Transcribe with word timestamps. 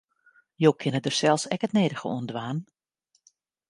Jo 0.63 0.71
kinne 0.79 0.99
dêr 1.03 1.15
sels 1.19 1.43
ek 1.53 1.63
it 1.65 1.73
nedige 1.75 2.05
oan 2.09 2.25
dwaan. 2.29 2.59